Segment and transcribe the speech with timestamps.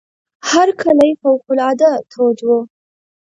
[0.49, 2.57] هرکلی فوق العاده تود وو.